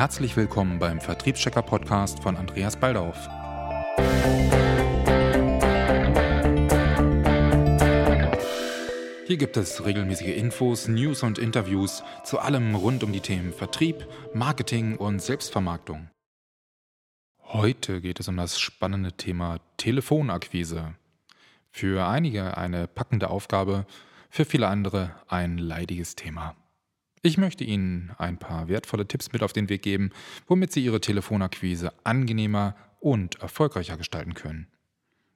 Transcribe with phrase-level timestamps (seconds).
[0.00, 3.28] Herzlich willkommen beim Vertriebschecker Podcast von Andreas Baldauf.
[9.26, 14.06] Hier gibt es regelmäßige Infos, News und Interviews zu allem rund um die Themen Vertrieb,
[14.32, 16.08] Marketing und Selbstvermarktung.
[17.42, 20.94] Heute geht es um das spannende Thema Telefonakquise.
[21.72, 23.84] Für einige eine packende Aufgabe,
[24.30, 26.56] für viele andere ein leidiges Thema.
[27.22, 30.10] Ich möchte Ihnen ein paar wertvolle Tipps mit auf den Weg geben,
[30.46, 34.68] womit Sie Ihre Telefonakquise angenehmer und erfolgreicher gestalten können.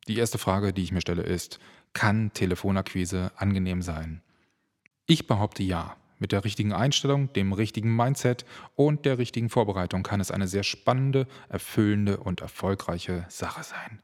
[0.09, 1.59] Die erste Frage, die ich mir stelle, ist,
[1.93, 4.23] kann Telefonakquise angenehm sein?
[5.07, 5.97] Ich behaupte ja.
[6.19, 10.63] Mit der richtigen Einstellung, dem richtigen Mindset und der richtigen Vorbereitung kann es eine sehr
[10.63, 14.01] spannende, erfüllende und erfolgreiche Sache sein.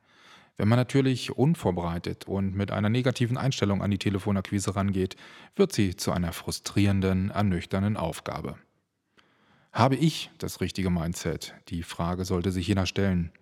[0.61, 5.17] Wenn man natürlich unvorbereitet und mit einer negativen Einstellung an die Telefonakquise rangeht,
[5.57, 8.57] wird sie zu einer frustrierenden, ernüchternden Aufgabe.
[9.73, 11.55] Habe ich das richtige Mindset?
[11.69, 13.33] Die Frage sollte sich jeder stellen.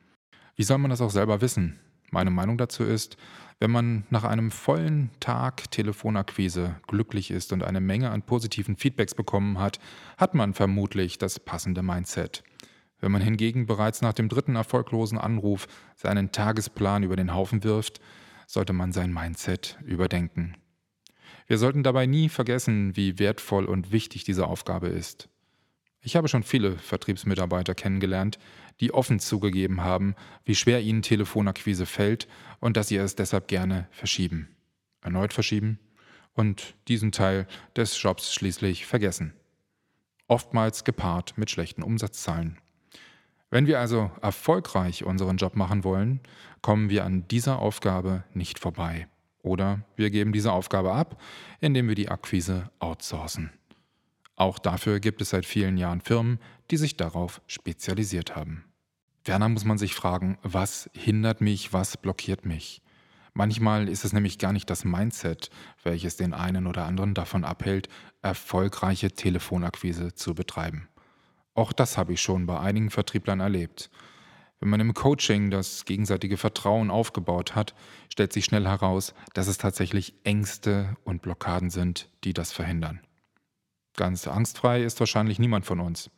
[0.54, 1.80] Wie soll man das auch selber wissen?
[2.12, 3.16] Meine Meinung dazu ist,
[3.58, 9.16] wenn man nach einem vollen Tag Telefonakquise glücklich ist und eine Menge an positiven Feedbacks
[9.16, 9.80] bekommen hat,
[10.18, 12.44] hat man vermutlich das passende Mindset.
[13.00, 18.00] Wenn man hingegen bereits nach dem dritten erfolglosen Anruf seinen Tagesplan über den Haufen wirft,
[18.46, 20.56] sollte man sein Mindset überdenken.
[21.46, 25.28] Wir sollten dabei nie vergessen, wie wertvoll und wichtig diese Aufgabe ist.
[26.00, 28.38] Ich habe schon viele Vertriebsmitarbeiter kennengelernt,
[28.80, 32.28] die offen zugegeben haben, wie schwer ihnen Telefonakquise fällt
[32.60, 34.48] und dass sie es deshalb gerne verschieben.
[35.02, 35.78] Erneut verschieben
[36.34, 37.46] und diesen Teil
[37.76, 39.34] des Jobs schließlich vergessen.
[40.28, 42.58] Oftmals gepaart mit schlechten Umsatzzahlen.
[43.50, 46.20] Wenn wir also erfolgreich unseren Job machen wollen,
[46.60, 49.08] kommen wir an dieser Aufgabe nicht vorbei.
[49.42, 51.20] Oder wir geben diese Aufgabe ab,
[51.60, 53.50] indem wir die Akquise outsourcen.
[54.36, 56.38] Auch dafür gibt es seit vielen Jahren Firmen,
[56.70, 58.64] die sich darauf spezialisiert haben.
[59.24, 62.82] Ferner muss man sich fragen, was hindert mich, was blockiert mich?
[63.34, 65.50] Manchmal ist es nämlich gar nicht das Mindset,
[65.82, 67.88] welches den einen oder anderen davon abhält,
[68.22, 70.88] erfolgreiche Telefonakquise zu betreiben.
[71.58, 73.90] Auch das habe ich schon bei einigen Vertrieblern erlebt.
[74.60, 77.74] Wenn man im Coaching das gegenseitige Vertrauen aufgebaut hat,
[78.12, 83.00] stellt sich schnell heraus, dass es tatsächlich Ängste und Blockaden sind, die das verhindern.
[83.96, 86.12] Ganz angstfrei ist wahrscheinlich niemand von uns.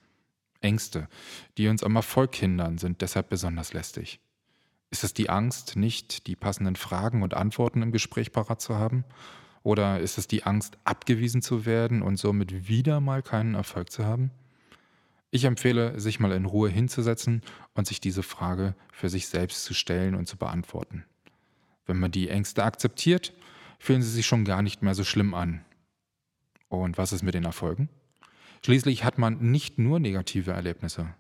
[0.61, 1.09] Ängste,
[1.57, 4.21] die uns am Erfolg hindern, sind deshalb besonders lästig.
[4.91, 9.07] Ist es die Angst, nicht die passenden Fragen und Antworten im Gespräch parat zu haben?
[9.63, 14.05] Oder ist es die Angst, abgewiesen zu werden und somit wieder mal keinen Erfolg zu
[14.05, 14.33] haben?
[15.31, 17.43] Ich empfehle, sich mal in Ruhe hinzusetzen
[17.75, 21.05] und sich diese Frage für sich selbst zu stellen und zu beantworten.
[21.87, 23.33] Wenn man die Ängste akzeptiert,
[23.79, 25.65] fühlen sie sich schon gar nicht mehr so schlimm an.
[26.69, 27.89] Und was ist mit den Erfolgen?
[28.65, 31.15] Schließlich hat man nicht nur negative Erlebnisse.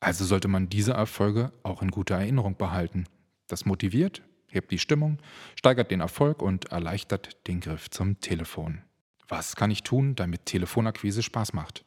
[0.00, 3.06] Also sollte man diese Erfolge auch in guter Erinnerung behalten.
[3.46, 5.18] Das motiviert, hebt die Stimmung,
[5.56, 8.82] steigert den Erfolg und erleichtert den Griff zum Telefon.
[9.26, 11.84] Was kann ich tun, damit Telefonakquise Spaß macht?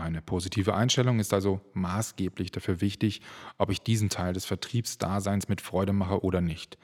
[0.00, 3.20] Eine positive Einstellung ist also maßgeblich dafür wichtig,
[3.58, 6.78] ob ich diesen Teil des Vertriebsdaseins mit Freude mache oder nicht.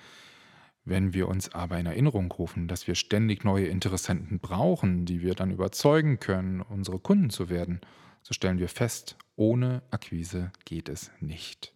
[0.85, 5.35] Wenn wir uns aber in Erinnerung rufen, dass wir ständig neue Interessenten brauchen, die wir
[5.35, 7.81] dann überzeugen können, unsere Kunden zu werden,
[8.23, 11.73] so stellen wir fest, ohne Akquise geht es nicht.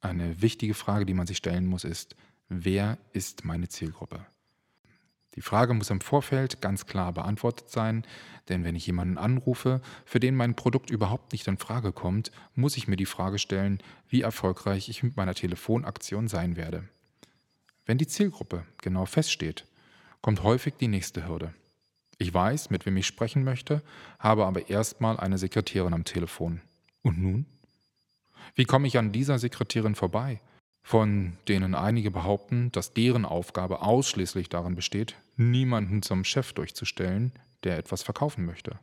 [0.00, 2.14] Eine wichtige Frage, die man sich stellen muss, ist,
[2.48, 4.24] wer ist meine Zielgruppe?
[5.36, 8.04] Die Frage muss im Vorfeld ganz klar beantwortet sein,
[8.48, 12.76] denn wenn ich jemanden anrufe, für den mein Produkt überhaupt nicht in Frage kommt, muss
[12.76, 16.88] ich mir die Frage stellen, wie erfolgreich ich mit meiner Telefonaktion sein werde.
[17.86, 19.66] Wenn die Zielgruppe genau feststeht,
[20.20, 21.54] kommt häufig die nächste Hürde.
[22.18, 23.82] Ich weiß, mit wem ich sprechen möchte,
[24.18, 26.60] habe aber erstmal eine Sekretärin am Telefon.
[27.02, 27.46] Und nun?
[28.54, 30.40] Wie komme ich an dieser Sekretärin vorbei?
[30.82, 37.32] Von denen einige behaupten, dass deren Aufgabe ausschließlich darin besteht, niemanden zum Chef durchzustellen,
[37.64, 38.78] der etwas verkaufen möchte.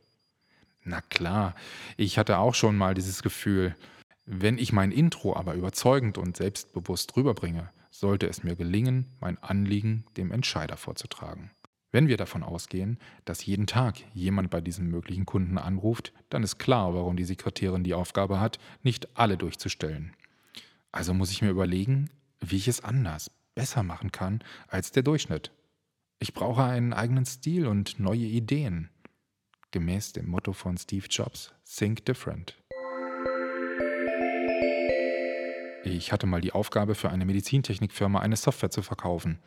[0.84, 1.54] Na klar,
[1.96, 3.74] ich hatte auch schon mal dieses Gefühl,
[4.24, 10.04] wenn ich mein Intro aber überzeugend und selbstbewusst rüberbringe, sollte es mir gelingen, mein Anliegen
[10.16, 11.50] dem Entscheider vorzutragen.
[11.90, 16.58] Wenn wir davon ausgehen, dass jeden Tag jemand bei diesem möglichen Kunden anruft, dann ist
[16.58, 20.12] klar, warum die Sekretärin die Aufgabe hat, nicht alle durchzustellen.
[20.98, 22.10] Also muss ich mir überlegen,
[22.40, 25.52] wie ich es anders, besser machen kann als der Durchschnitt.
[26.18, 28.90] Ich brauche einen eigenen Stil und neue Ideen.
[29.70, 32.60] Gemäß dem Motto von Steve Jobs, Think Different.
[35.84, 39.38] Ich hatte mal die Aufgabe für eine Medizintechnikfirma eine Software zu verkaufen.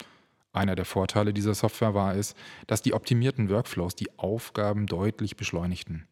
[0.54, 2.34] Einer der Vorteile dieser Software war es,
[2.68, 6.08] dass die optimierten Workflows die Aufgaben deutlich beschleunigten.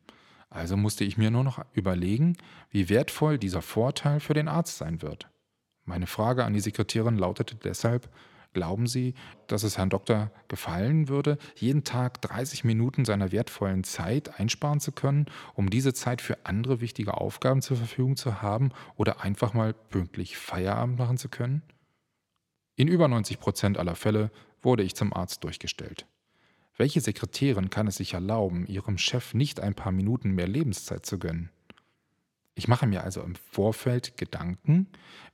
[0.49, 2.37] Also musste ich mir nur noch überlegen,
[2.69, 5.29] wie wertvoll dieser Vorteil für den Arzt sein wird.
[5.85, 8.09] Meine Frage an die Sekretärin lautete deshalb,
[8.53, 9.13] glauben Sie,
[9.47, 14.91] dass es Herrn Doktor gefallen würde, jeden Tag 30 Minuten seiner wertvollen Zeit einsparen zu
[14.91, 19.73] können, um diese Zeit für andere wichtige Aufgaben zur Verfügung zu haben oder einfach mal
[19.73, 21.61] pünktlich Feierabend machen zu können?
[22.75, 24.31] In über 90 Prozent aller Fälle
[24.61, 26.07] wurde ich zum Arzt durchgestellt.
[26.79, 31.19] Welche Sekretärin kann es sich erlauben, ihrem Chef nicht ein paar Minuten mehr Lebenszeit zu
[31.19, 31.49] gönnen?
[32.55, 34.87] Ich mache mir also im Vorfeld Gedanken,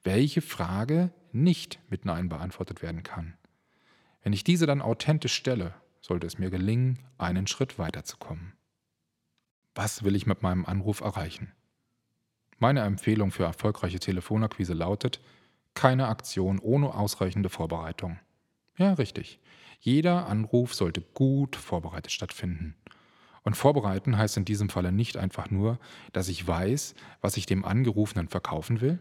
[0.04, 3.36] welche Frage nicht mit Nein beantwortet werden kann.
[4.24, 8.54] Wenn ich diese dann authentisch stelle, sollte es mir gelingen, einen Schritt weiterzukommen.
[9.76, 11.52] Was will ich mit meinem Anruf erreichen?
[12.58, 15.22] Meine Empfehlung für erfolgreiche Telefonakquise lautet,
[15.76, 18.20] keine Aktion ohne ausreichende Vorbereitung.
[18.78, 19.40] Ja, richtig.
[19.86, 22.74] Jeder Anruf sollte gut vorbereitet stattfinden.
[23.44, 25.78] Und vorbereiten heißt in diesem Falle nicht einfach nur,
[26.12, 28.98] dass ich weiß, was ich dem Angerufenen verkaufen will.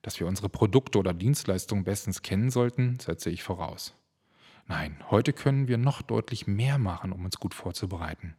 [0.00, 3.92] Dass wir unsere Produkte oder Dienstleistungen bestens kennen sollten, setze ich voraus.
[4.66, 8.34] Nein, heute können wir noch deutlich mehr machen, um uns gut vorzubereiten.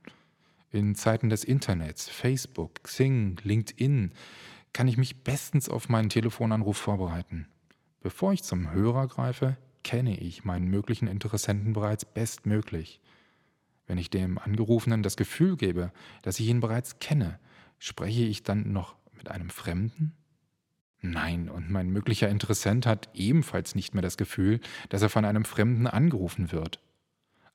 [0.71, 4.13] In Zeiten des Internets, Facebook, Xing, LinkedIn
[4.73, 7.47] kann ich mich bestens auf meinen Telefonanruf vorbereiten.
[8.01, 9.55] Bevor ich zum Hörer greife,
[9.89, 13.01] kenne ich meinen möglichen Interessenten bereits bestmöglich.
[13.87, 15.91] Wenn ich dem Angerufenen das Gefühl gebe,
[16.21, 17.39] dass ich ihn bereits kenne,
[17.79, 20.13] spreche ich dann noch mit einem Fremden?
[21.01, 24.59] Nein, und mein möglicher Interessent hat ebenfalls nicht mehr das Gefühl,
[24.89, 26.79] dass er von einem Fremden angerufen wird.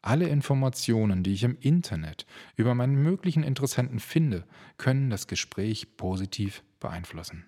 [0.02, 2.26] Alle Informationen, die ich im Internet
[2.56, 4.42] über meinen möglichen Interessenten finde,
[4.76, 7.44] können das Gespräch positiv beeinflussen.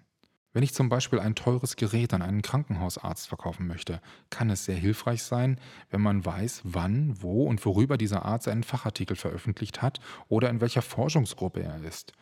[0.57, 4.01] Wenn ich zum Beispiel ein teures Gerät an einen Krankenhausarzt verkaufen möchte,
[4.31, 5.61] kann es sehr hilfreich sein,
[5.91, 10.63] wenn man weiß, wann, wo und worüber dieser Arzt einen Fachartikel veröffentlicht hat oder in
[10.63, 12.15] welcher Forschungsgruppe er ist.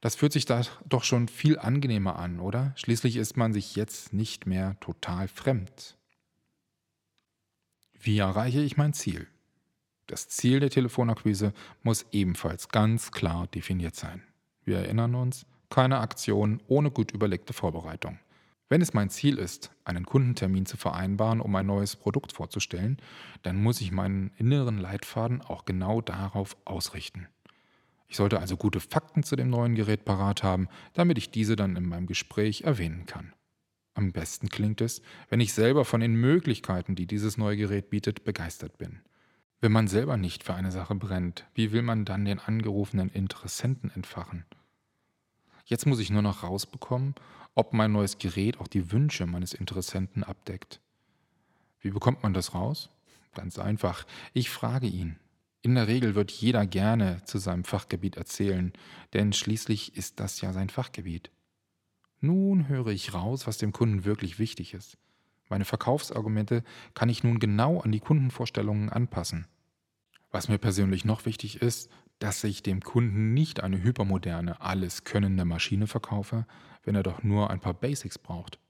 [0.00, 2.72] Das fühlt sich da doch schon viel angenehmer an, oder?
[2.74, 5.96] Schließlich ist man sich jetzt nicht mehr total fremd.
[8.00, 9.28] Wie erreiche ich mein Ziel?
[10.08, 11.52] Das Ziel der Telefonakquise
[11.84, 14.24] muss ebenfalls ganz klar definiert sein.
[14.64, 18.18] Wir erinnern uns, keine Aktion ohne gut überlegte Vorbereitung.
[18.68, 22.98] Wenn es mein Ziel ist, einen Kundentermin zu vereinbaren, um ein neues Produkt vorzustellen,
[23.42, 27.26] dann muss ich meinen inneren Leitfaden auch genau darauf ausrichten.
[28.06, 31.76] Ich sollte also gute Fakten zu dem neuen Gerät parat haben, damit ich diese dann
[31.76, 33.32] in meinem Gespräch erwähnen kann.
[33.94, 38.24] Am besten klingt es, wenn ich selber von den Möglichkeiten, die dieses neue Gerät bietet,
[38.24, 39.00] begeistert bin.
[39.60, 43.90] Wenn man selber nicht für eine Sache brennt, wie will man dann den angerufenen Interessenten
[43.94, 44.44] entfachen?
[45.70, 47.14] Jetzt muss ich nur noch rausbekommen,
[47.54, 50.80] ob mein neues Gerät auch die Wünsche meines Interessenten abdeckt.
[51.80, 52.90] Wie bekommt man das raus?
[53.34, 54.04] Ganz einfach.
[54.32, 55.16] Ich frage ihn.
[55.62, 58.72] In der Regel wird jeder gerne zu seinem Fachgebiet erzählen,
[59.12, 61.30] denn schließlich ist das ja sein Fachgebiet.
[62.18, 64.98] Nun höre ich raus, was dem Kunden wirklich wichtig ist.
[65.48, 66.64] Meine Verkaufsargumente
[66.94, 69.46] kann ich nun genau an die Kundenvorstellungen anpassen.
[70.32, 71.90] Was mir persönlich noch wichtig ist,
[72.20, 76.46] dass ich dem Kunden nicht eine hypermoderne, alles könnende Maschine verkaufe,
[76.84, 78.60] wenn er doch nur ein paar Basics braucht.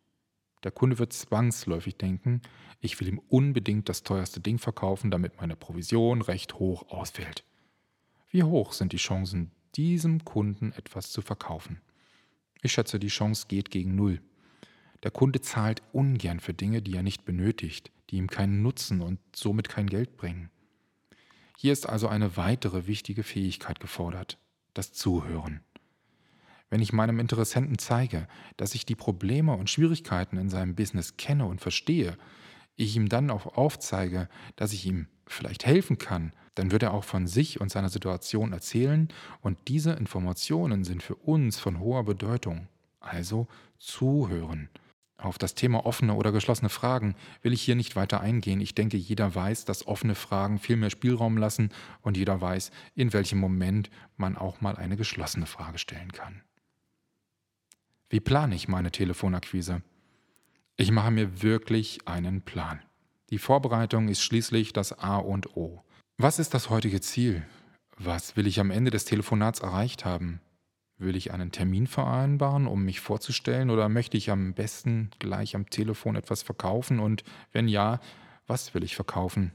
[0.63, 2.43] Der Kunde wird zwangsläufig denken,
[2.81, 7.45] ich will ihm unbedingt das teuerste Ding verkaufen, damit meine Provision recht hoch ausfällt.
[8.31, 11.81] Wie hoch sind die Chancen, diesem Kunden etwas zu verkaufen?
[12.63, 14.21] Ich schätze, die Chance geht gegen Null.
[15.03, 19.19] Der Kunde zahlt ungern für Dinge, die er nicht benötigt, die ihm keinen Nutzen und
[19.35, 20.51] somit kein Geld bringen.
[21.63, 24.39] Hier ist also eine weitere wichtige Fähigkeit gefordert,
[24.73, 25.61] das Zuhören.
[26.71, 31.45] Wenn ich meinem Interessenten zeige, dass ich die Probleme und Schwierigkeiten in seinem Business kenne
[31.45, 32.17] und verstehe,
[32.77, 37.05] ich ihm dann auch aufzeige, dass ich ihm vielleicht helfen kann, dann wird er auch
[37.05, 39.09] von sich und seiner Situation erzählen
[39.43, 42.69] und diese Informationen sind für uns von hoher Bedeutung.
[43.01, 43.49] Also
[43.79, 44.71] zuhören,
[45.21, 48.61] auf das Thema offene oder geschlossene Fragen will ich hier nicht weiter eingehen.
[48.61, 51.71] Ich denke, jeder weiß, dass offene Fragen viel mehr Spielraum lassen
[52.03, 56.43] und jeder weiß, in welchem Moment man auch mal eine geschlossene Frage stellen kann.
[58.09, 59.83] Wie plane ich meine Telefonakquise?
[60.77, 62.81] Ich mache mir wirklich einen Plan.
[63.31, 65.85] Die Vorbereitung ist schließlich das A und O.
[66.17, 67.47] Was ist das heutige Ziel?
[67.97, 70.41] Was will ich am Ende des Telefonats erreicht haben?
[71.01, 75.71] Will ich einen Termin vereinbaren, um mich vorzustellen, oder möchte ich am besten gleich am
[75.71, 77.01] Telefon etwas verkaufen?
[77.01, 78.01] Und wenn ja,
[78.47, 79.53] was will ich verkaufen?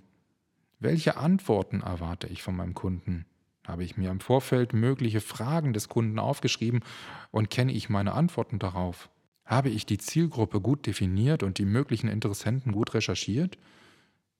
[0.79, 3.27] Welche Antworten erwarte ich von meinem Kunden?
[3.63, 6.81] Habe ich mir im Vorfeld mögliche Fragen des Kunden aufgeschrieben
[7.29, 9.11] und kenne ich meine Antworten darauf?
[9.45, 13.59] Habe ich die Zielgruppe gut definiert und die möglichen Interessenten gut recherchiert?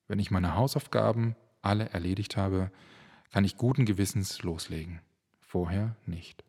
[0.07, 2.71] Wenn ich meine Hausaufgaben alle erledigt habe,
[3.31, 5.01] kann ich guten Gewissens loslegen.
[5.39, 6.43] vorher nicht.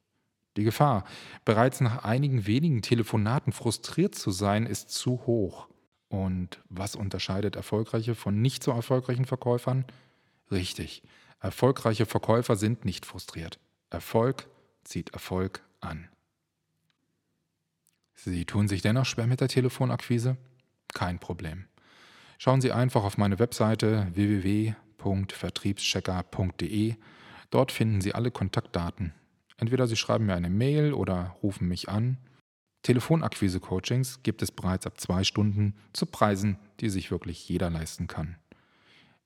[0.56, 1.04] Die Gefahr,
[1.44, 5.68] bereits nach einigen wenigen Telefonaten frustriert zu sein, ist zu hoch.
[6.08, 9.84] Und was unterscheidet erfolgreiche von nicht so erfolgreichen Verkäufern?
[10.50, 11.02] Richtig,
[11.40, 13.58] erfolgreiche Verkäufer sind nicht frustriert.
[13.90, 14.48] Erfolg
[14.84, 16.08] zieht Erfolg an.
[18.14, 20.36] Sie tun sich dennoch schwer mit der Telefonakquise?
[20.94, 21.64] Kein Problem.
[22.38, 26.94] Schauen Sie einfach auf meine Webseite www.vertriebschecker.de.
[27.50, 29.12] Dort finden Sie alle Kontaktdaten.
[29.58, 32.18] Entweder Sie schreiben mir eine Mail oder rufen mich an.
[32.82, 38.36] Telefonakquise-Coachings gibt es bereits ab zwei Stunden zu Preisen, die sich wirklich jeder leisten kann.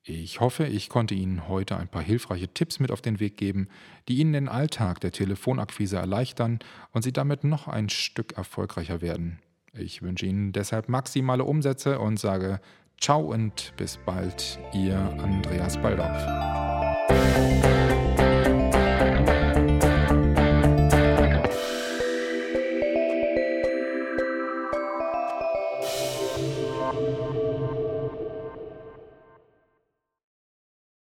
[0.02, 3.68] Ich hoffe, ich konnte Ihnen heute ein paar hilfreiche Tipps mit auf den Weg geben,
[4.08, 6.60] die Ihnen den Alltag der Telefonakquise erleichtern
[6.92, 9.40] und Sie damit noch ein Stück erfolgreicher werden.
[9.74, 12.60] Ich wünsche Ihnen deshalb maximale Umsätze und sage
[12.98, 16.59] Ciao und bis bald, Ihr Andreas Baldorf.